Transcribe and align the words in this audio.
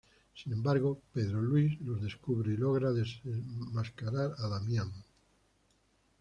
Sin 0.33 0.51
embargo, 0.53 0.99
Pedro 1.13 1.43
Luis 1.43 1.79
los 1.81 2.01
descubre 2.01 2.51
y 2.51 2.57
logra 2.57 2.91
desenmascarar 2.91 4.33
a 4.39 4.47
Damián. 4.47 4.91